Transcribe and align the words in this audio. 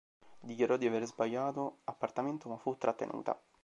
Dichiarò 0.39 0.77
di 0.77 0.87
aver 0.87 1.05
sbagliato 1.05 1.81
appartamento, 1.83 2.49
ma 2.49 2.57
fu 2.57 2.75
trattenuta. 2.75 3.39